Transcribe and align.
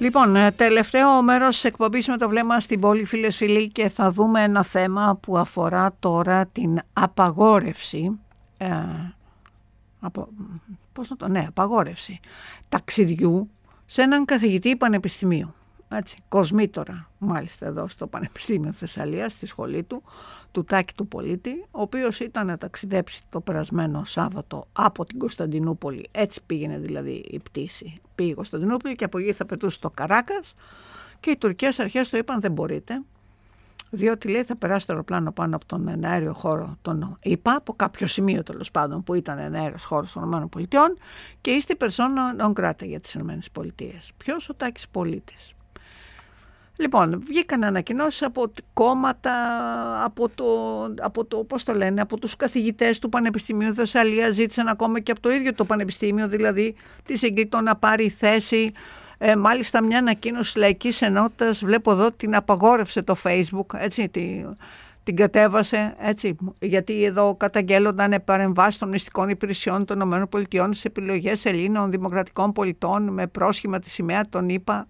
Λοιπόν, 0.00 0.36
ε, 0.36 0.50
τελευταίο 0.50 1.22
μέρος 1.22 1.54
της 1.54 1.64
εκπομπής 1.64 2.08
με 2.08 2.16
το 2.16 2.28
βλέμμα 2.28 2.60
στην 2.60 2.80
πόλη 2.80 3.04
φίλες 3.04 3.36
φίλοι 3.36 3.68
και 3.68 3.88
θα 3.88 4.10
δούμε 4.10 4.42
ένα 4.42 4.62
θέμα 4.62 5.18
που 5.22 5.38
αφορά 5.38 5.96
τώρα 5.98 6.46
την 6.46 6.78
απαγόρευση 6.92 8.18
ε, 8.56 8.68
απο, 10.00 10.28
πώς 10.92 11.10
να 11.10 11.16
το, 11.16 11.28
ναι, 11.28 11.44
απαγόρευση 11.48 12.20
ταξιδιού 12.68 13.50
σε 13.86 14.02
έναν 14.02 14.24
καθηγητή 14.24 14.76
πανεπιστημίου 14.76 15.54
έτσι, 15.88 16.16
κοσμήτορα 16.28 17.10
μάλιστα 17.18 17.66
εδώ 17.66 17.88
στο 17.88 18.06
Πανεπιστήμιο 18.06 18.72
Θεσσαλίας, 18.72 19.32
στη 19.32 19.46
σχολή 19.46 19.82
του, 19.82 20.02
του 20.52 20.64
Τάκη 20.64 20.94
του 20.94 21.08
Πολίτη, 21.08 21.64
ο 21.70 21.80
οποίος 21.80 22.20
ήταν 22.20 22.46
να 22.46 22.56
ταξιδέψει 22.56 23.22
το 23.28 23.40
περασμένο 23.40 24.04
Σάββατο 24.04 24.66
από 24.72 25.04
την 25.04 25.18
Κωνσταντινούπολη, 25.18 26.08
έτσι 26.10 26.40
πήγαινε 26.46 26.78
δηλαδή 26.78 27.24
η 27.30 27.38
πτήση, 27.38 28.00
πήγε 28.14 28.30
η 28.30 28.34
Κωνσταντινούπολη 28.34 28.94
και 28.94 29.04
από 29.04 29.18
εκεί 29.18 29.32
θα 29.32 29.46
πετούσε 29.46 29.76
στο 29.76 29.90
Καράκας 29.90 30.54
και 31.20 31.30
οι 31.30 31.36
τουρκικές 31.36 31.78
αρχές 31.78 32.08
το 32.08 32.16
είπαν 32.16 32.40
δεν 32.40 32.52
μπορείτε, 32.52 33.02
διότι 33.90 34.28
λέει 34.28 34.44
θα 34.44 34.56
περάσει 34.56 34.86
το 34.86 34.92
αεροπλάνο 34.92 35.32
πάνω 35.32 35.56
από 35.56 35.66
τον 35.66 36.04
αέριο 36.04 36.32
χώρο 36.32 36.76
τον 36.82 37.18
ΙΠΑ, 37.22 37.54
από 37.54 37.72
κάποιο 37.72 38.06
σημείο 38.06 38.42
τέλος 38.42 38.70
πάντων 38.70 39.02
που 39.02 39.14
ήταν 39.14 39.38
αέριο 39.38 39.76
χώρος 39.78 40.12
των 40.12 40.50
ΗΠΑ 40.56 40.94
και 41.40 41.50
είστε 41.50 41.76
persona 41.78 42.42
non 42.42 42.52
grata 42.52 42.86
για 42.86 43.00
τις 43.00 43.14
ΗΠΑ. 43.14 43.66
Ποιος; 44.16 44.48
Ο 44.48 44.54
Τάκης 44.54 44.88
Πολίτης. 44.88 45.55
Λοιπόν, 46.78 47.22
βγήκαν 47.26 47.64
ανακοινώσεις 47.64 48.22
από 48.22 48.52
κόμματα, 48.72 49.32
από 50.04 50.28
το, 50.28 50.44
από 51.00 51.24
το, 51.24 51.36
πώς 51.36 51.64
το 51.64 51.74
λένε, 51.74 52.00
από 52.00 52.18
τους 52.18 52.36
καθηγητές 52.36 52.98
του 52.98 53.08
Πανεπιστημίου 53.08 53.74
Θεσσαλία, 53.74 54.30
ζήτησαν 54.30 54.68
ακόμα 54.68 55.00
και 55.00 55.10
από 55.10 55.20
το 55.20 55.30
ίδιο 55.30 55.54
το 55.54 55.64
Πανεπιστήμιο, 55.64 56.28
δηλαδή 56.28 56.74
τη 57.04 57.16
συγκριτών 57.18 57.64
να 57.64 57.76
πάρει 57.76 58.08
θέση. 58.08 58.72
Ε, 59.18 59.36
μάλιστα 59.36 59.82
μια 59.82 59.98
ανακοίνωση 59.98 60.58
λαϊκής 60.58 61.02
ενότητας, 61.02 61.64
βλέπω 61.64 61.90
εδώ 61.90 62.12
την 62.12 62.34
απαγόρευσε 62.34 63.02
το 63.02 63.16
Facebook, 63.22 63.66
έτσι, 63.74 64.08
τη, 64.08 64.44
την 65.06 65.16
κατέβασε 65.16 65.94
έτσι, 65.98 66.36
γιατί 66.60 67.04
εδώ 67.04 67.34
καταγγέλλονταν 67.34 68.22
παρεμβάσεις 68.24 68.78
των 68.78 68.88
μυστικών 68.88 69.28
υπηρεσιών 69.28 69.84
των 69.84 70.00
ΗΠΑ 70.00 70.72
σε 70.72 70.88
επιλογές 70.88 71.44
Ελλήνων 71.44 71.90
δημοκρατικών 71.90 72.52
πολιτών 72.52 73.02
με 73.02 73.26
πρόσχημα 73.26 73.78
τη 73.78 73.90
σημαία 73.90 74.22
των 74.28 74.48
ΗΠΑ 74.48 74.86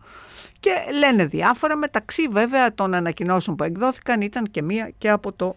και 0.61 0.70
λένε 0.98 1.27
διάφορα 1.27 1.77
μεταξύ 1.77 2.28
βέβαια 2.28 2.75
των 2.75 2.94
ανακοινώσεων 2.94 3.56
που 3.56 3.64
εκδόθηκαν 3.64 4.20
ήταν 4.20 4.44
και 4.50 4.62
μία 4.62 4.91
και 4.98 5.11
από 5.11 5.33
το 5.33 5.56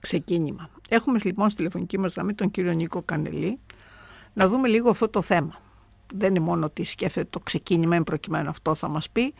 ξεκίνημα. 0.00 0.70
Έχουμε 0.88 1.18
λοιπόν 1.24 1.48
στη 1.48 1.56
τηλεφωνική 1.56 1.98
μας 1.98 2.14
γραμμή 2.14 2.34
τον 2.34 2.50
κύριο 2.50 2.72
Νίκο 2.72 3.02
Κανελή 3.02 3.58
να 4.32 4.48
δούμε 4.48 4.68
λίγο 4.68 4.90
αυτό 4.90 5.08
το 5.08 5.22
θέμα. 5.22 5.60
Δεν 6.14 6.28
είναι 6.28 6.44
μόνο 6.44 6.66
ότι 6.66 6.84
σκέφτεται 6.84 7.26
το 7.30 7.38
ξεκίνημα, 7.38 7.96
εν 7.96 8.04
προκειμένου 8.04 8.48
αυτό 8.48 8.74
θα 8.74 8.88
μας 8.88 9.10
πει, 9.10 9.34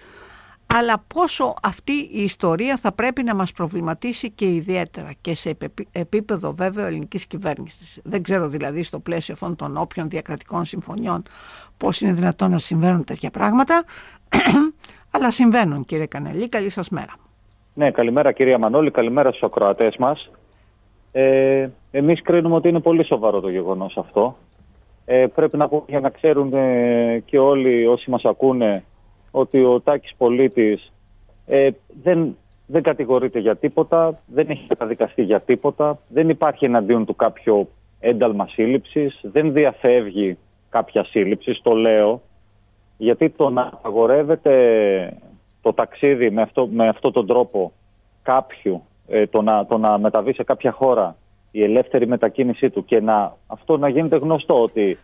αλλά 0.74 1.02
πόσο 1.14 1.54
αυτή 1.62 1.92
η 1.92 2.22
ιστορία 2.22 2.76
θα 2.76 2.92
πρέπει 2.92 3.22
να 3.22 3.34
μας 3.34 3.52
προβληματίσει 3.52 4.30
και 4.30 4.44
ιδιαίτερα 4.54 5.10
και 5.20 5.34
σε 5.34 5.56
επίπεδο 5.92 6.52
βέβαια 6.52 6.86
ελληνικής 6.86 7.26
κυβέρνησης. 7.26 8.00
Δεν 8.04 8.22
ξέρω 8.22 8.48
δηλαδή 8.48 8.82
στο 8.82 8.98
πλαίσιο 8.98 9.34
αυτών 9.34 9.56
των 9.56 9.76
όποιων 9.76 10.08
διακρατικών 10.08 10.64
συμφωνιών 10.64 11.22
πώς 11.76 12.00
είναι 12.00 12.12
δυνατόν 12.12 12.50
να 12.50 12.58
συμβαίνουν 12.58 13.04
τέτοια 13.04 13.30
πράγματα, 13.30 13.84
αλλά 15.14 15.30
συμβαίνουν 15.30 15.84
κύριε 15.84 16.06
Κανελή. 16.06 16.48
Καλή 16.48 16.68
σας 16.68 16.88
μέρα. 16.88 17.14
Ναι, 17.74 17.90
καλημέρα 17.90 18.32
κυρία 18.32 18.58
Μανώλη, 18.58 18.90
καλημέρα 18.90 19.28
στους 19.28 19.42
ακροατές 19.42 19.96
μας. 19.96 20.30
Ε, 21.12 21.68
εμείς 21.90 22.22
κρίνουμε 22.22 22.54
ότι 22.54 22.68
είναι 22.68 22.80
πολύ 22.80 23.04
σοβαρό 23.04 23.40
το 23.40 23.50
γεγονός 23.50 23.96
αυτό. 23.96 24.36
Ε, 25.04 25.26
πρέπει 25.34 25.56
να 25.56 25.68
πούμε 25.68 25.82
για 25.86 26.00
να 26.00 26.08
ξέρουν 26.08 26.52
ε, 26.54 27.22
και 27.26 27.38
όλοι 27.38 27.86
όσοι 27.86 28.10
μας 28.10 28.24
ακούνε 28.24 28.84
ότι 29.30 29.64
ο 29.64 29.80
Τάκης 29.80 30.14
Πολίτης 30.16 30.92
ε, 31.46 31.70
δεν, 32.02 32.36
δεν 32.66 32.82
κατηγορείται 32.82 33.38
για 33.38 33.56
τίποτα, 33.56 34.20
δεν 34.26 34.50
έχει 34.50 34.66
καταδικαστεί 34.66 35.22
για 35.22 35.40
τίποτα, 35.40 35.98
δεν 36.08 36.28
υπάρχει 36.28 36.64
εναντίον 36.64 37.04
του 37.04 37.16
κάποιο 37.16 37.68
ένταλμα 38.00 38.46
σύλληψης, 38.46 39.20
δεν 39.22 39.52
διαφεύγει 39.52 40.38
κάποια 40.70 41.04
σύλληψη, 41.04 41.60
το 41.62 41.72
λέω, 41.72 42.22
γιατί 42.96 43.30
το 43.30 43.50
να 43.50 43.70
αγορεύεται 43.82 45.16
το 45.62 45.72
ταξίδι 45.72 46.30
με 46.30 46.42
αυτό, 46.42 46.66
με 46.66 46.88
αυτό 46.88 47.10
τον 47.10 47.26
τρόπο 47.26 47.72
κάποιου, 48.22 48.82
ε, 49.08 49.26
το, 49.26 49.42
να, 49.42 49.66
το 49.66 49.78
να 49.78 49.98
μεταβεί 49.98 50.34
σε 50.34 50.44
κάποια 50.44 50.72
χώρα 50.72 51.16
η 51.50 51.62
ελεύθερη 51.62 52.06
μετακίνησή 52.06 52.70
του 52.70 52.84
και 52.84 53.00
να, 53.00 53.36
αυτό 53.46 53.76
να 53.76 53.88
γίνεται 53.88 54.16
γνωστό 54.16 54.62
ότι 54.62 54.98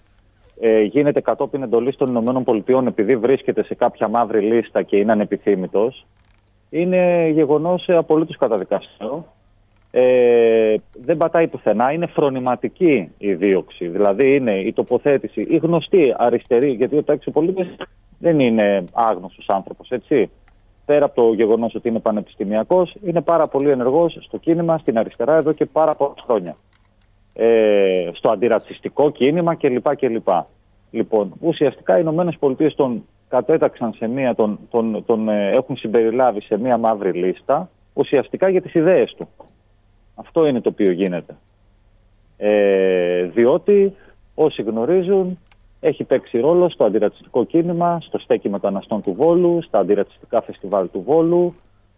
ε, 0.61 0.83
γίνεται 0.83 1.21
κατόπιν 1.21 1.63
εντολής 1.63 1.97
των 1.97 2.45
ΗΠΑ 2.47 2.85
επειδή 2.87 3.17
βρίσκεται 3.17 3.65
σε 3.65 3.75
κάποια 3.75 4.09
μαύρη 4.09 4.41
λίστα 4.41 4.83
και 4.83 4.97
είναι 4.97 5.13
ανεπιθύμητος, 5.13 6.07
είναι 6.71 7.29
γεγονός 7.29 7.89
απολύτως 7.89 8.37
καταδικαστικό. 8.37 9.27
Ε, 9.91 10.75
δεν 11.05 11.17
πατάει 11.17 11.47
πουθενά. 11.49 11.93
Είναι 11.93 12.07
φρονηματική 12.07 13.13
η 13.19 13.35
δίωξη. 13.35 13.89
Δηλαδή 13.89 14.35
είναι 14.35 14.59
η 14.59 14.73
τοποθέτηση, 14.73 15.47
η 15.51 15.57
γνωστή 15.57 16.15
αριστερή, 16.17 16.71
γιατί 16.71 16.97
ο 16.97 17.03
Τάξη 17.03 17.31
Πολίτη 17.31 17.67
δεν 18.19 18.41
είναι 18.41 18.85
άγνωστος 18.93 19.49
άνθρωπος, 19.49 19.91
έτσι. 19.91 20.31
Πέρα 20.85 21.05
από 21.05 21.15
το 21.15 21.33
γεγονός 21.33 21.75
ότι 21.75 21.89
είναι 21.89 21.99
πανεπιστημιακός, 21.99 22.97
είναι 23.05 23.21
πάρα 23.21 23.47
πολύ 23.47 23.71
ενεργός 23.71 24.19
στο 24.21 24.39
κίνημα, 24.39 24.79
στην 24.79 24.99
αριστερά 24.99 25.37
εδώ 25.37 25.53
και 25.53 25.67
πάρα 25.67 25.95
πολλά 25.95 26.15
χρόνια 26.27 26.57
ε, 27.37 28.11
στο 28.13 28.31
αντιρατσιστικό 28.31 29.11
κίνημα 29.11 29.55
κλπ. 29.55 29.97
κλπ. 29.97 30.29
Λοιπόν, 30.91 31.33
ουσιαστικά 31.41 31.97
οι 31.97 32.01
Ηνωμένες 32.03 32.37
Πολιτείες 32.39 32.75
τον 32.75 33.05
κατέταξαν 33.29 33.93
σε 33.93 34.09
μία, 34.09 34.35
τον, 34.35 34.59
τον, 34.71 35.05
τον 35.07 35.29
ε, 35.29 35.51
έχουν 35.51 35.77
συμπεριλάβει 35.77 36.43
σε 36.43 36.59
μία 36.59 36.79
μαύρη 36.79 37.13
λίστα, 37.13 37.71
ουσιαστικά 37.93 38.49
για 38.49 38.63
τις 38.63 38.75
ιδέες 38.75 39.15
του. 39.17 39.29
Αυτό 40.15 40.47
είναι 40.47 40.61
το 40.61 40.69
οποίο 40.69 40.91
γίνεται. 40.91 41.37
Ε, 42.37 43.23
διότι, 43.23 43.95
όσοι 44.35 44.63
γνωρίζουν, 44.63 45.39
έχει 45.81 46.05
παίξει 46.05 46.41
ρόλο 46.41 46.69
στο 46.69 46.85
αντιρατσιστικό 46.85 47.45
κίνημα, 47.45 47.99
στο 48.03 48.19
στέκι 48.19 48.49
μεταναστών 48.49 49.03
του 49.03 49.15
Βόλου, 49.15 49.63
στα 49.63 49.79
αντιρατσιστικά 49.79 50.43
φεστιβάλ 50.43 50.91
του 50.91 51.03
Βόλου, 51.07 51.55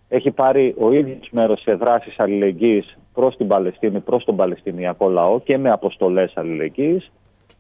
έχει 0.09 0.31
πάρει 0.31 0.75
ο 0.79 0.93
ίδιος 0.93 1.29
μέρος 1.31 1.61
σε 1.61 1.75
δράσεις 1.75 2.15
αλληλεγγύης 2.19 2.99
προς 3.15 3.37
την 3.37 3.47
Παλαιστίνη, 3.47 4.01
προς 4.01 4.25
τον 4.25 4.37
Παλαιστινιακό 4.37 5.09
λαό 5.09 5.41
και 5.41 5.59
με 5.59 5.71
αποστολές 5.71 6.33
αλληλεγγύης. 6.35 7.11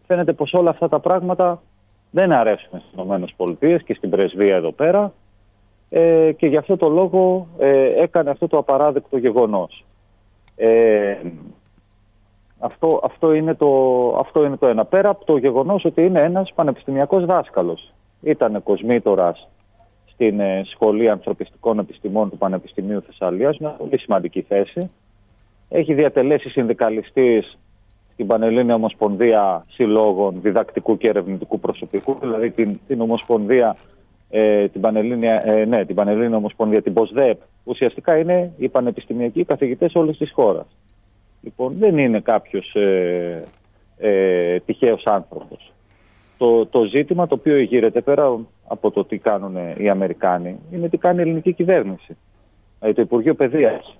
Φαίνεται 0.06 0.32
πως 0.32 0.52
όλα 0.52 0.70
αυτά 0.70 0.88
τα 0.88 0.98
πράγματα 0.98 1.62
δεν 2.10 2.32
αρέσουν 2.32 2.80
στις 2.80 3.46
ΗΠΑ 3.60 3.78
και 3.78 3.94
στην 3.94 4.10
πρεσβεία 4.10 4.56
εδώ 4.56 4.72
πέρα 4.72 5.12
ε, 5.88 6.32
και 6.32 6.46
γι' 6.46 6.56
αυτό 6.56 6.76
το 6.76 6.88
λόγο 6.88 7.46
ε, 7.58 8.02
έκανε 8.02 8.30
αυτό 8.30 8.46
το 8.46 8.58
απαράδεκτο 8.58 9.18
γεγονός. 9.18 9.84
Ε, 10.56 11.16
αυτό, 12.58 13.00
αυτό, 13.04 13.32
είναι 13.32 13.54
το, 13.54 13.68
αυτό 14.18 14.44
είναι 14.44 14.56
το 14.56 14.66
ένα. 14.66 14.84
Πέρα 14.84 15.08
από 15.08 15.24
το 15.24 15.36
γεγονός 15.36 15.84
ότι 15.84 16.04
είναι 16.04 16.20
ένας 16.20 16.52
πανεπιστημιακός 16.54 17.24
δάσκαλος. 17.24 17.92
Ήταν 18.22 18.62
κοσμήτορας 18.62 19.48
στην 20.18 20.40
ε, 20.40 20.62
Σχολή 20.64 21.10
Ανθρωπιστικών 21.10 21.78
Επιστημών 21.78 22.30
του 22.30 22.38
Πανεπιστημίου 22.38 23.02
Θεσσαλίας, 23.02 23.58
μια 23.58 23.68
πολύ 23.70 23.98
σημαντική 23.98 24.42
θέση. 24.42 24.90
Έχει 25.68 25.94
διατελέσει 25.94 26.48
συνδικαλιστής 26.48 27.58
στην 28.12 28.26
Πανελλήνια 28.26 28.74
Ομοσπονδία 28.74 29.66
Συλλόγων 29.68 30.40
Διδακτικού 30.42 30.96
και 30.96 31.08
Ερευνητικού 31.08 31.60
Προσωπικού, 31.60 32.16
δηλαδή 32.20 32.50
την, 32.50 32.78
την 32.86 33.00
Ομοσπονδία, 33.00 33.76
ε, 34.30 34.68
την, 34.68 34.80
Πανελλήνια, 34.80 35.42
ε, 35.44 35.64
ναι, 35.64 35.84
την 35.84 35.94
Πανελλήνια 35.94 36.36
Ομοσπονδία, 36.36 36.82
την 36.82 36.92
ΠΟΣΔΕΠ, 36.92 37.40
ουσιαστικά 37.64 38.16
είναι 38.16 38.52
οι 38.56 38.68
πανεπιστημιακοί 38.68 39.44
καθηγητές 39.44 39.94
όλης 39.94 40.16
της 40.16 40.32
χώρας. 40.32 40.66
Λοιπόν, 41.42 41.74
δεν 41.78 41.98
είναι 41.98 42.20
κάποιος 42.20 42.74
ε, 42.74 43.44
ε, 43.98 44.58
τυχαίος 44.58 45.02
άνθρωπος. 45.04 45.72
Το, 46.38 46.66
το 46.66 46.84
ζήτημα 46.84 47.26
το 47.26 47.34
οποίο 47.34 47.58
γύρεται 47.58 48.00
πέρα 48.00 48.38
από 48.68 48.90
το 48.90 49.04
τι 49.04 49.18
κάνουν 49.18 49.56
οι 49.76 49.88
Αμερικάνοι 49.88 50.58
είναι 50.70 50.88
τι 50.88 50.96
κάνει 50.96 51.18
η 51.18 51.20
ελληνική 51.20 51.52
κυβέρνηση. 51.52 52.16
Ε, 52.80 52.92
το 52.92 53.02
Υπουργείο 53.02 53.34
Παιδείας. 53.34 53.98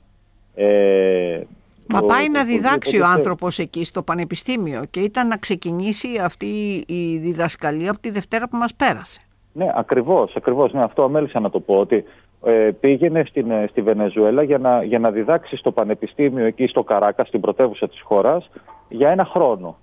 Ε, 0.55 1.41
Μα 1.87 2.03
πάει 2.03 2.31
να 2.31 2.45
διδάξει 2.45 3.01
ο 3.01 3.07
άνθρωπος 3.07 3.59
εκεί 3.59 3.85
στο 3.85 4.03
πανεπιστήμιο 4.03 4.83
και 4.91 5.01
ήταν 5.01 5.29
να 5.29 5.37
ξεκινήσει 5.37 6.09
αυτή 6.23 6.85
η 6.87 7.17
διδασκαλία 7.17 7.91
από 7.91 8.01
τη 8.01 8.11
Δευτέρα 8.11 8.49
που 8.49 8.57
μας 8.57 8.75
πέρασε. 8.75 9.21
Ναι, 9.53 9.73
ακριβώς, 9.75 10.37
ακριβώς. 10.37 10.73
Ναι, 10.73 10.83
αυτό 10.83 11.03
αμέλησα 11.03 11.41
να 11.41 11.51
το 11.51 11.61
πω 11.61 11.75
ότι 11.75 12.05
ε, 12.45 12.71
πήγαινε 12.81 13.25
στην, 13.27 13.51
ε, 13.51 13.67
στη 13.71 13.83
Βενεζουέλα 13.83 14.43
για 14.43 14.59
να, 14.59 14.83
για 14.83 14.99
να 14.99 15.11
διδάξει 15.11 15.57
στο 15.57 15.73
πανεπιστήμιο 15.73 16.45
εκεί 16.45 16.67
στο 16.67 16.83
Καράκα, 16.83 17.25
στην 17.25 17.41
πρωτεύουσα 17.41 17.89
της 17.89 18.01
χώρας, 18.01 18.51
για 18.89 19.11
ένα 19.11 19.25
χρόνο 19.25 19.77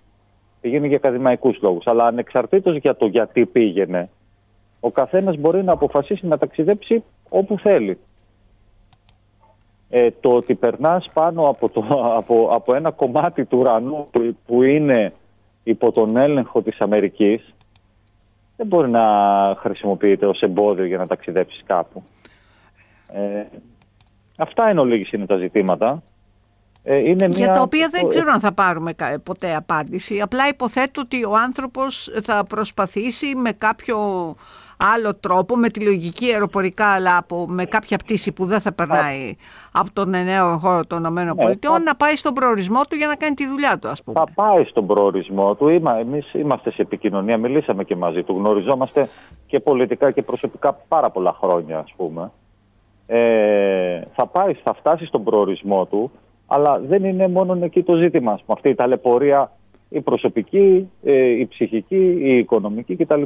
πήγαινε 0.62 0.88
για 0.88 0.95
ακαδημαϊκούς 0.95 1.57
λόγους. 1.62 1.88
Αλλά 1.88 2.06
ανεξαρτήτως 2.06 2.75
για 2.77 2.95
το 2.95 3.06
γιατί 3.06 3.45
πήγαινε, 3.45 4.09
ο 4.85 4.91
καθένας 4.91 5.37
μπορεί 5.37 5.63
να 5.63 5.73
αποφασίσει 5.73 6.27
να 6.27 6.37
ταξιδέψει 6.37 7.03
όπου 7.29 7.59
θέλει. 7.59 7.97
Ε, 9.89 10.11
το 10.11 10.29
ότι 10.29 10.55
περνάς 10.55 11.09
πάνω 11.13 11.47
από, 11.47 11.69
το, 11.69 11.85
από, 12.15 12.49
από 12.51 12.75
ένα 12.75 12.91
κομμάτι 12.91 13.45
του 13.45 13.57
ουρανού 13.57 14.07
που, 14.11 14.37
που 14.45 14.63
είναι 14.63 15.13
υπό 15.63 15.91
τον 15.91 16.17
έλεγχο 16.17 16.61
της 16.61 16.79
Αμερικής 16.79 17.53
δεν 18.55 18.67
μπορεί 18.67 18.89
να 18.89 19.05
χρησιμοποιείται 19.59 20.25
ως 20.25 20.39
εμπόδιο 20.39 20.85
για 20.85 20.97
να 20.97 21.07
ταξιδέψεις 21.07 21.63
κάπου. 21.65 22.03
Ε, 23.07 23.43
αυτά 24.37 24.69
είναι 24.69 24.79
ολίγης 24.79 25.11
είναι 25.11 25.25
τα 25.25 25.37
ζητήματα. 25.37 26.03
Ε, 26.83 26.97
είναι 26.97 27.27
μια... 27.27 27.37
Για 27.37 27.51
τα 27.51 27.61
οποία 27.61 27.89
δεν 27.91 28.07
ξέρω 28.07 28.31
αν 28.31 28.39
θα 28.39 28.53
πάρουμε 28.53 28.93
ποτέ 29.23 29.55
απάντηση. 29.55 30.21
Απλά 30.21 30.47
υποθέτω 30.47 31.01
ότι 31.01 31.23
ο 31.23 31.35
άνθρωπος 31.35 32.11
θα 32.23 32.43
προσπαθήσει 32.43 33.35
με 33.35 33.51
κάποιο 33.51 33.97
άλλο 34.77 35.16
τρόπο, 35.16 35.56
με 35.56 35.69
τη 35.69 35.80
λογική 35.80 36.31
αεροπορικά, 36.31 36.86
αλλά 36.86 37.18
από, 37.18 37.45
με 37.50 37.66
κάποια 37.66 37.98
πτήση 37.98 38.31
που 38.31 38.45
δεν 38.45 38.60
θα 38.60 38.74
περνάει 38.74 39.36
από 39.72 39.89
τον 39.94 40.10
νέο 40.10 40.57
χώρο 40.57 40.86
των 40.86 41.06
ΗΠΑ, 41.06 41.24
ναι, 41.24 41.83
να 41.83 41.95
πάει 41.95 42.16
στον 42.16 42.33
προορισμό 42.33 42.81
του 42.89 42.95
για 42.95 43.07
να 43.07 43.16
κάνει 43.16 43.36
τη 43.36 43.48
δουλειά 43.48 43.80
του, 43.80 43.88
ας 43.88 44.04
πούμε. 44.04 44.19
Θα 44.19 44.31
πάει 44.33 44.63
στον 44.63 44.88
προορισμό 44.88 45.56
του. 45.56 45.68
Είμα, 45.68 45.98
εμείς 45.98 46.33
είμαστε 46.33 46.72
σε 46.72 46.81
επικοινωνία, 46.81 47.38
μιλήσαμε 47.38 47.83
και 47.83 47.95
μαζί 47.95 48.24
του. 48.24 48.33
Γνωριζόμαστε 48.33 49.10
και 49.48 49.60
πολιτικά 49.60 50.12
και 50.12 50.22
προσωπικά 50.22 50.74
πάρα 50.88 51.10
πολλά 51.10 51.36
χρόνια, 51.42 51.80
ας 51.80 51.94
πούμε. 51.95 52.31
Ε, 53.07 54.01
θα 54.16 54.28
πάει, 54.28 54.54
θα 54.54 54.74
φτάσει 54.74 55.06
στον 55.06 55.24
προορισμό 55.24 55.86
του 55.86 56.12
αλλά 56.48 56.80
δεν 56.80 57.04
είναι 57.04 57.28
μόνο 57.28 57.57
εκεί 57.62 57.83
το 57.83 57.95
ζήτημα. 57.95 58.31
Με 58.31 58.54
αυτή 58.54 58.69
η 58.69 58.75
ταλαιπωρία, 58.75 59.51
η 59.89 60.01
προσωπική, 60.01 60.89
ε, 61.04 61.13
η 61.13 61.48
ψυχική, 61.48 62.18
η 62.19 62.38
οικονομική 62.38 62.95
κτλ. 62.95 63.21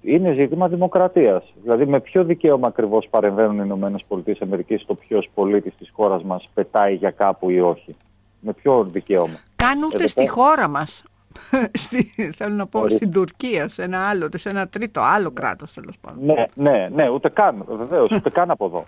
Είναι 0.00 0.32
ζήτημα 0.32 0.68
δημοκρατίας. 0.68 1.54
Δηλαδή, 1.62 1.86
με 1.86 2.00
ποιο 2.00 2.24
δικαίωμα 2.24 2.66
ακριβώς 2.68 3.08
παρεμβαίνουν 3.10 3.58
οι 3.58 3.98
ΗΠΑ 3.98 4.78
στο 4.78 4.94
ποιος 4.94 5.30
πολίτης 5.34 5.74
της 5.78 5.90
χώρας 5.94 6.22
μας 6.22 6.48
πετάει 6.54 6.94
για 6.94 7.10
κάπου 7.10 7.50
ή 7.50 7.60
όχι; 7.60 7.96
Με 8.40 8.52
ποιο 8.52 8.84
δικαίωμα; 8.84 9.34
Καν 9.56 9.82
ούτε 9.82 10.06
στη 10.06 10.28
χώρα 10.28 10.68
μας. 10.68 11.04
θέλω 12.38 12.54
να 12.54 12.66
πω 12.66 12.88
στην 12.88 13.10
Τουρκία, 13.10 13.68
σε 13.68 13.82
ένα 13.82 14.08
άλλο, 14.08 14.28
σε 14.34 14.48
ένα 14.48 14.68
τρίτο 14.68 15.00
άλλο 15.00 15.30
κράτος 15.30 15.72
τέλος 15.72 15.94
πάντων. 16.00 16.24
Ναι, 16.24 16.44
ναι, 16.54 16.88
ναι, 16.94 17.08
ούτε 17.08 17.28
καν, 17.28 17.64
βεβαίως, 17.68 18.10
ούτε 18.10 18.30
καν 18.30 18.50
από 18.50 18.64
εδώ. 18.64 18.84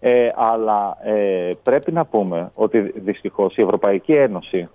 Ε, 0.00 0.30
αλλά 0.34 0.96
ε, 1.02 1.52
πρέπει 1.62 1.92
να 1.92 2.04
πούμε 2.04 2.50
ότι 2.54 2.80
δυστυχώς 2.80 3.56
η 3.56 3.62
Ευρωπαϊκή 3.62 4.12
Ένωση, 4.12 4.68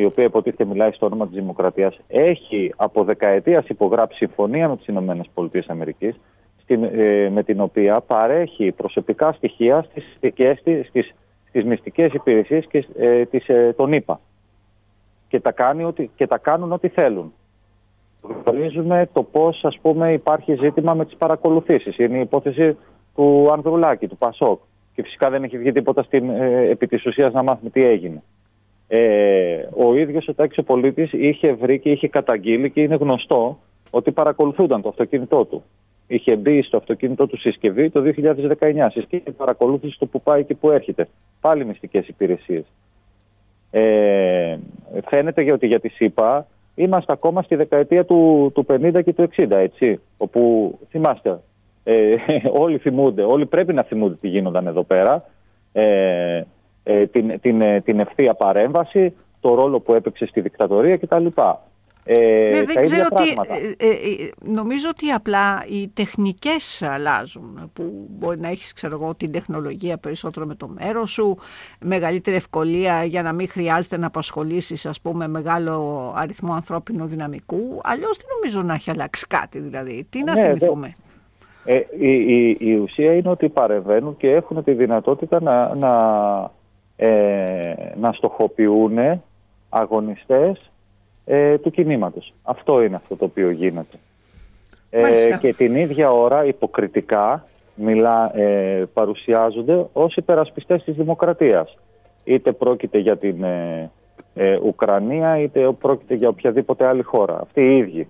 η 0.00 0.04
οποία 0.04 0.24
υποτίθεται 0.24 0.64
μιλάει 0.64 0.92
στο 0.92 1.06
όνομα 1.06 1.26
της 1.26 1.34
Δημοκρατίας, 1.34 1.98
έχει 2.08 2.72
από 2.76 3.04
δεκαετίας 3.04 3.68
υπογράψει 3.68 4.16
συμφωνία 4.16 4.68
με 4.68 4.76
τις 4.76 4.86
ΗΠΑ, 4.86 6.14
ε, 6.66 7.28
με 7.28 7.42
την 7.42 7.60
οποία 7.60 8.00
παρέχει 8.00 8.72
προσωπικά 8.72 9.32
στοιχεία 9.32 9.86
στις, 9.90 10.04
στις, 10.88 11.14
στις 11.48 11.64
μυστικές 11.64 12.12
υπηρεσίες 12.12 12.66
και, 12.66 12.86
ε, 12.98 13.24
της, 13.24 13.48
ε, 13.48 13.74
των 13.76 13.92
ΗΠΑ 13.92 14.20
και 15.28 15.40
τα, 15.40 15.52
κάνει 15.52 15.84
ότι, 15.84 16.10
και 16.16 16.26
τα 16.26 16.38
κάνουν 16.38 16.72
ό,τι 16.72 16.88
θέλουν. 16.88 17.32
Γνωρίζουμε 18.44 19.08
το 19.12 19.22
πώς 19.22 19.64
ας 19.64 19.78
πούμε 19.82 20.12
υπάρχει 20.12 20.54
ζήτημα 20.54 20.94
με 20.94 21.04
τις 21.04 21.16
παρακολουθήσεις. 21.16 21.98
Είναι 21.98 22.16
η 22.16 22.20
υπόθεση 22.20 22.76
του 23.14 23.48
Ανδρουλάκη, 23.52 24.08
του 24.08 24.16
Πασόκ. 24.16 24.60
Και 24.94 25.02
φυσικά 25.02 25.30
δεν 25.30 25.44
έχει 25.44 25.58
βγει 25.58 25.72
τίποτα 25.72 26.02
στην, 26.02 26.30
ε, 26.30 26.68
επί 26.70 26.86
της 26.86 27.06
ουσίας 27.06 27.32
να 27.32 27.42
μάθουμε 27.42 27.70
τι 27.70 27.84
έγινε. 27.84 28.22
Ε, 28.88 29.68
ο 29.76 29.94
ίδιος 29.96 30.28
ο 30.28 30.34
Τάκης 30.34 30.58
ο 30.58 30.62
πολίτης 30.62 31.12
είχε 31.12 31.52
βρει 31.52 31.78
και 31.78 31.90
είχε 31.90 32.08
καταγγείλει 32.08 32.70
και 32.70 32.80
είναι 32.80 32.94
γνωστό 32.94 33.58
ότι 33.90 34.10
παρακολουθούνταν 34.10 34.82
το 34.82 34.88
αυτοκίνητό 34.88 35.44
του. 35.44 35.62
Είχε 36.06 36.36
μπει 36.36 36.62
στο 36.62 36.76
αυτοκίνητό 36.76 37.26
του 37.26 37.38
συσκευή 37.38 37.90
το 37.90 38.02
2019. 38.60 38.86
Συσκευή 38.90 39.30
παρακολούθησης 39.30 39.98
το 39.98 40.06
που 40.06 40.22
πάει 40.22 40.44
και 40.44 40.54
που 40.54 40.70
έρχεται. 40.70 41.08
Πάλι 41.40 41.64
μυστικές 41.64 42.08
υπηρεσίες. 42.08 42.64
Ε, 43.70 44.56
φαίνεται 45.08 45.52
ότι 45.52 45.66
για 45.66 45.80
τη 45.80 45.88
ΣΥΠΑ 45.88 46.46
είμαστε 46.74 47.12
ακόμα 47.12 47.42
στη 47.42 47.54
δεκαετία 47.54 48.04
του, 48.04 48.50
του 48.54 48.66
50 48.68 49.00
και 49.04 49.12
του 49.12 49.28
60, 49.36 49.50
έτσι. 49.50 50.00
Όπου 50.16 50.72
θυμάστε, 50.90 51.40
ε, 51.84 52.14
όλοι 52.62 52.78
θυμούνται, 52.78 53.22
όλοι 53.22 53.46
πρέπει 53.46 53.74
να 53.74 53.82
θυμούνται 53.82 54.14
τι 54.14 54.28
γίνονταν 54.28 54.66
εδώ 54.66 54.82
πέρα. 54.82 55.24
Ε, 55.72 56.42
ε, 56.82 57.06
την, 57.06 57.40
την, 57.40 57.60
ε, 57.60 57.80
την 57.80 58.00
ευθεία 58.00 58.34
παρέμβαση, 58.34 59.14
το 59.40 59.54
ρόλο 59.54 59.80
που 59.80 59.94
έπαιξε 59.94 60.26
στη 60.26 60.40
δικτατορία 60.40 60.96
κτλ. 60.96 61.26
Ε, 62.10 62.50
ναι, 62.50 62.62
δεν 62.62 62.84
ξέρω 62.84 63.08
τι, 63.08 63.34
ε, 63.76 64.28
νομίζω 64.38 64.88
ότι 64.88 65.10
απλά 65.10 65.64
οι 65.68 65.88
τεχνικές 65.88 66.82
αλλάζουν 66.82 67.70
που 67.72 68.06
μπορεί 68.08 68.40
να 68.40 68.48
έχεις 68.48 68.72
ξέρω 68.72 68.98
εγώ, 69.02 69.14
την 69.14 69.32
τεχνολογία 69.32 69.98
περισσότερο 69.98 70.46
με 70.46 70.54
το 70.54 70.68
μέρος 70.68 71.10
σου 71.10 71.38
μεγαλύτερη 71.80 72.36
ευκολία 72.36 73.04
για 73.04 73.22
να 73.22 73.32
μην 73.32 73.48
χρειάζεται 73.48 73.96
να 73.96 74.06
απασχολήσεις 74.06 74.86
ας 74.86 75.00
πούμε 75.00 75.28
μεγάλο 75.28 76.12
αριθμό 76.16 76.52
ανθρώπινου 76.52 77.06
δυναμικού. 77.06 77.80
Αλλιώς 77.82 78.16
δεν 78.16 78.26
νομίζω 78.34 78.62
να 78.62 78.74
έχει 78.74 78.90
αλλάξει 78.90 79.26
κάτι 79.26 79.58
δηλαδή. 79.58 80.06
Τι 80.10 80.24
να 80.24 80.34
ναι, 80.34 80.44
θυμηθούμε; 80.44 80.94
Ε, 81.64 81.80
η, 81.98 82.56
η, 82.58 82.76
ουσία 82.76 83.14
είναι 83.14 83.28
ότι 83.28 83.48
παρεμβαίνουν 83.48 84.16
και 84.16 84.30
έχουν 84.30 84.64
τη 84.64 84.72
δυνατότητα 84.72 85.42
να, 85.42 85.74
να, 85.74 85.96
ε, 87.00 87.74
να 88.00 88.12
στοχοποιούν 88.12 88.98
αγωνιστές 89.68 90.70
ε, 91.24 91.58
του 91.58 91.70
κινήματος. 91.70 92.34
Αυτό 92.42 92.82
είναι 92.82 92.96
αυτό 92.96 93.16
το 93.16 93.24
οποίο 93.24 93.50
γίνεται. 93.50 93.96
Ε, 94.90 95.36
και 95.40 95.52
την 95.54 95.74
ίδια 95.74 96.10
ώρα 96.10 96.44
υποκριτικά 96.44 97.46
μιλά, 97.74 98.38
ε, 98.38 98.84
παρουσιάζονται 98.92 99.86
ως 99.92 100.16
υπερασπιστές 100.16 100.84
της 100.84 100.94
δημοκρατίας. 100.94 101.78
Είτε 102.24 102.52
πρόκειται 102.52 102.98
για 102.98 103.16
την 103.16 103.42
ε, 104.34 104.58
Ουκρανία 104.62 105.38
είτε 105.38 105.72
πρόκειται 105.72 106.14
για 106.14 106.28
οποιαδήποτε 106.28 106.86
άλλη 106.86 107.02
χώρα. 107.02 107.38
Αυτοί 107.40 107.60
οι 107.60 107.76
ίδιοι. 107.76 108.08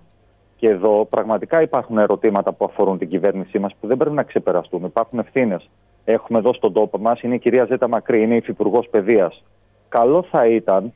Και 0.57 0.69
εδώ 0.69 1.05
πραγματικά 1.09 1.61
υπάρχουν 1.61 1.97
ερωτήματα 1.97 2.53
που 2.53 2.65
αφορούν 2.65 2.97
την 2.97 3.09
κυβέρνησή 3.09 3.59
μας 3.59 3.75
που 3.79 3.87
δεν 3.87 3.97
πρέπει 3.97 4.15
να 4.15 4.23
ξεπεραστούν. 4.23 4.83
Υπάρχουν 4.83 5.19
ευθύνες. 5.19 5.69
Έχουμε 6.11 6.39
εδώ 6.39 6.53
στον 6.53 6.73
τόπο 6.73 6.97
μας, 6.97 7.21
είναι 7.21 7.35
η 7.35 7.39
κυρία 7.39 7.65
Ζέτα 7.65 7.87
Μακρύ, 7.87 8.21
είναι 8.21 8.33
η 8.33 8.37
υφυπουργός 8.37 8.87
παιδείας. 8.89 9.43
Καλό 9.89 10.23
θα 10.31 10.47
ήταν, 10.47 10.93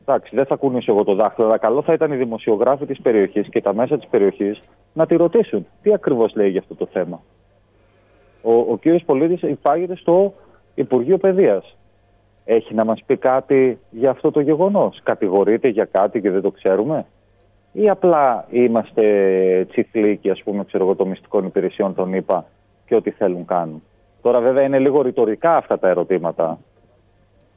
εντάξει, 0.00 0.36
δεν 0.36 0.46
θα 0.46 0.56
κουνήσω 0.56 0.92
εγώ 0.92 1.04
το 1.04 1.14
δάχτυλο, 1.14 1.46
αλλά 1.46 1.58
καλό 1.58 1.82
θα 1.82 1.92
ήταν 1.92 2.12
οι 2.12 2.16
δημοσιογράφοι 2.16 2.86
της 2.86 3.00
περιοχής 3.00 3.48
και 3.48 3.60
τα 3.60 3.74
μέσα 3.74 3.98
της 3.98 4.08
περιοχής 4.08 4.62
να 4.92 5.06
τη 5.06 5.16
ρωτήσουν 5.16 5.66
τι 5.82 5.92
ακριβώς 5.92 6.34
λέει 6.34 6.50
για 6.50 6.60
αυτό 6.60 6.74
το 6.74 6.88
θέμα. 6.92 7.22
Ο, 8.42 8.52
ο 8.52 8.78
κύριος 8.80 9.02
Πολίτης 9.04 9.42
υπάγεται 9.42 9.96
στο 9.96 10.34
Υπουργείο 10.74 11.18
Παιδείας. 11.18 11.76
Έχει 12.44 12.74
να 12.74 12.84
μας 12.84 13.02
πει 13.06 13.16
κάτι 13.16 13.78
για 13.90 14.10
αυτό 14.10 14.30
το 14.30 14.40
γεγονός; 14.40 15.00
Κατηγορείται 15.02 15.68
για 15.68 15.84
κάτι 15.84 16.20
και 16.20 16.30
δεν 16.30 16.42
το 16.42 16.50
ξέρουμε; 16.50 17.06
Ή 17.72 17.88
απλά 17.88 18.46
είμαστε 18.50 19.04
τσιφλίκοι 19.70 20.30
ας 20.30 20.42
πούμε 20.42 20.64
ξέρω 20.64 20.84
εγώ 20.84 20.94
των 20.94 21.08
μυστικών 21.08 21.44
υπηρεσιών 21.44 21.94
των 21.94 22.12
ΗΠΑ 22.12 22.46
και 22.86 22.94
ό,τι 22.94 23.10
θέλουν 23.10 23.44
κάνουν; 23.44 23.82
Τώρα 24.28 24.40
βέβαια 24.40 24.64
είναι 24.64 24.78
λίγο 24.78 25.02
ρητορικά 25.02 25.56
αυτά 25.56 25.78
τα 25.78 25.88
ερωτήματα 25.88 26.58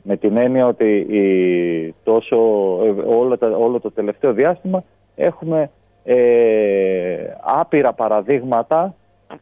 με 0.01 0.17
την 0.17 0.37
έννοια 0.37 0.67
ότι 0.67 0.95
η, 0.95 1.95
τόσο, 2.03 2.37
ε, 2.83 3.15
όλο, 3.15 3.37
τα, 3.37 3.47
όλο 3.47 3.79
το 3.79 3.91
τελευταίο 3.91 4.33
διάστημα 4.33 4.83
έχουμε 5.15 5.69
ε, 6.03 7.15
άπειρα 7.41 7.93
παραδείγματα 7.93 8.95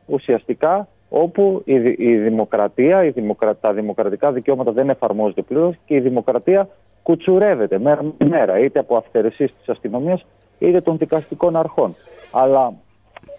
ουσιαστικά 0.06 0.88
όπου 1.10 1.62
η, 1.66 1.74
η 1.98 2.18
δημοκρατία, 2.18 3.04
η 3.04 3.10
δημοκρα, 3.10 3.56
τα 3.56 3.74
δημοκρατικά 3.74 4.32
δικαιώματα 4.32 4.72
δεν 4.72 4.90
εφαρμόζονται 4.90 5.42
πλήρως 5.42 5.76
και 5.86 5.96
η 5.96 6.00
δημοκρατία 6.00 6.70
κουτσουρεύεται 7.04 7.80
μέρα 7.80 8.04
με 8.04 8.28
μέρα 8.28 8.60
είτε 8.60 8.80
από 8.80 8.96
αυθαιρεσίες 8.96 9.54
της 9.58 9.70
αστυνομίας 9.70 10.26
είτε 10.60 10.82
των 10.82 10.98
δικαστικών 10.98 11.56
αρχών. 11.56 11.96
Αλλά 12.32 12.74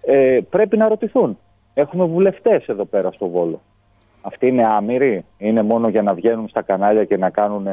ε, 0.04 0.38
πρέπει 0.50 0.76
να 0.76 0.88
ρωτηθούν. 0.88 1.38
Έχουμε 1.74 2.04
βουλευτές 2.04 2.66
εδώ 2.66 2.84
πέρα 2.84 3.12
στο 3.12 3.28
Βόλο. 3.28 3.60
Αυτοί 4.20 4.46
είναι 4.46 4.66
άμυροι, 4.70 5.24
είναι 5.38 5.62
μόνο 5.62 5.88
για 5.88 6.02
να 6.02 6.14
βγαίνουν 6.14 6.48
στα 6.48 6.62
κανάλια 6.62 7.04
και 7.04 7.16
να 7.16 7.30
κάνουν 7.30 7.66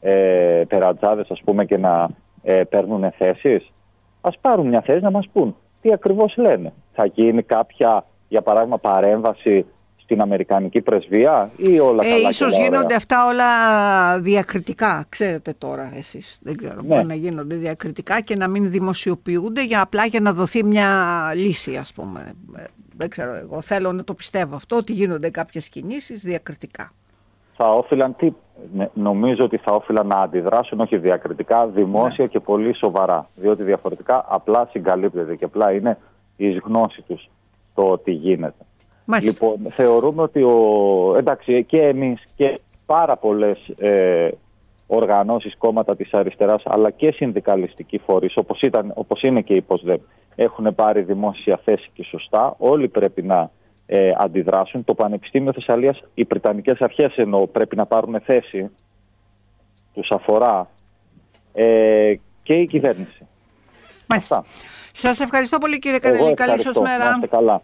ε, 0.00 0.64
τερατζάδες 0.64 1.30
ας 1.30 1.40
πούμε 1.44 1.64
και 1.64 1.78
να 1.78 2.08
ε, 2.42 2.62
παίρνουν 2.64 3.12
θέσεις. 3.18 3.72
Ας 4.20 4.38
πάρουν 4.40 4.66
μια 4.68 4.80
θέση 4.80 5.02
να 5.02 5.10
μας 5.10 5.28
πούν 5.32 5.56
τι 5.80 5.92
ακριβώς 5.92 6.36
λένε. 6.36 6.72
Θα 6.92 7.06
γίνει 7.06 7.42
κάποια, 7.42 8.06
για 8.28 8.42
παράδειγμα, 8.42 8.78
παρέμβαση 8.78 9.66
στην 10.06 10.20
Αμερικανική 10.20 10.80
πρεσβεία 10.80 11.50
ή 11.56 11.80
όλα 11.80 12.06
ε, 12.06 12.08
καλά 12.08 12.28
Ίσως 12.28 12.58
γίνονται 12.58 12.94
αυτά 12.94 13.26
όλα 13.26 13.48
διακριτικά, 14.20 15.04
ξέρετε 15.08 15.54
τώρα 15.58 15.92
εσείς. 15.96 16.38
Δεν 16.42 16.56
ξέρω, 16.56 16.74
ναι. 16.74 16.82
μπορεί 16.82 17.04
να 17.04 17.14
γίνονται 17.14 17.54
διακριτικά 17.54 18.20
και 18.20 18.36
να 18.36 18.48
μην 18.48 18.70
δημοσιοποιούνται 18.70 19.64
για 19.64 19.80
απλά 19.80 20.06
για 20.06 20.20
να 20.20 20.32
δοθεί 20.32 20.64
μια 20.64 20.88
λύση 21.34 21.76
ας 21.76 21.92
πούμε. 21.92 22.32
Ε, 22.96 22.98
δεν 22.98 23.08
ξέρω 23.08 23.34
εγώ, 23.34 23.60
θέλω 23.60 23.92
να 23.92 24.04
το 24.04 24.14
πιστεύω 24.14 24.56
αυτό 24.56 24.76
ότι 24.76 24.92
γίνονται 24.92 25.30
κάποιες 25.30 25.68
κινήσεις 25.68 26.22
διακριτικά. 26.22 26.92
Θα 27.56 27.72
όφυλαν 27.72 28.16
τι, 28.16 28.32
ναι, 28.74 28.88
νομίζω 28.94 29.44
ότι 29.44 29.56
θα 29.56 29.74
όφυλαν 29.74 30.06
να 30.06 30.20
αντιδράσουν 30.20 30.80
όχι 30.80 30.96
διακριτικά, 30.96 31.66
δημόσια 31.66 32.24
ναι. 32.24 32.30
και 32.30 32.40
πολύ 32.40 32.76
σοβαρά. 32.76 33.28
Διότι 33.34 33.62
διαφορετικά 33.62 34.24
απλά 34.28 34.68
συγκαλύπτεται 34.70 35.36
και 35.36 35.44
απλά 35.44 35.72
είναι 35.72 35.98
η 36.36 36.52
γνώση 36.52 37.02
τους 37.02 37.30
το 37.74 37.82
ότι 37.82 38.10
γίνεται. 38.10 38.64
Μάλιστα. 39.04 39.46
Λοιπόν, 39.46 39.70
θεωρούμε 39.72 40.22
ότι 40.22 40.42
ο, 40.42 41.14
εντάξει, 41.16 41.64
και 41.64 41.82
εμείς 41.82 42.22
και 42.36 42.60
πάρα 42.86 43.16
πολλές 43.16 43.68
ε, 43.78 44.28
οργανώσεις, 44.86 45.56
κόμματα 45.58 45.96
της 45.96 46.14
αριστεράς, 46.14 46.62
αλλά 46.64 46.90
και 46.90 47.12
συνδικαλιστικοί 47.12 47.98
φορείς, 47.98 48.36
όπως, 48.36 48.60
ήταν, 48.60 48.92
όπως 48.94 49.22
είναι 49.22 49.40
και 49.40 49.54
η 49.54 49.60
ΠΟΣΔΕΠ, 49.60 50.00
έχουν 50.36 50.74
πάρει 50.74 51.02
δημόσια 51.02 51.60
θέση 51.64 51.90
και 51.92 52.04
σωστά. 52.04 52.54
Όλοι 52.58 52.88
πρέπει 52.88 53.22
να 53.22 53.50
ε, 53.86 54.10
αντιδράσουν. 54.16 54.84
Το 54.84 54.94
Πανεπιστήμιο 54.94 55.52
Θεσσαλίας, 55.52 56.02
οι 56.14 56.24
Πριτανικές 56.24 56.80
Αρχές 56.80 57.16
εννοώ, 57.16 57.46
πρέπει 57.46 57.76
να 57.76 57.86
πάρουν 57.86 58.20
θέση. 58.24 58.70
Τους 59.94 60.08
αφορά 60.10 60.70
ε, 61.52 62.14
και 62.42 62.54
η 62.54 62.66
κυβέρνηση. 62.66 63.26
Μάλιστα. 64.06 64.44
Σας 64.92 65.20
ευχαριστώ 65.20 65.58
πολύ 65.58 65.78
κύριε 65.78 65.98
Κανελή. 65.98 66.34
Καλή 66.34 66.60
σας 66.60 66.78
μέρα. 66.78 67.20
καλά. 67.30 67.62